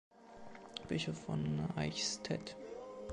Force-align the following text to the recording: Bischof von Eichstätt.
Bischof 0.87 1.15
von 1.25 1.59
Eichstätt. 1.75 2.55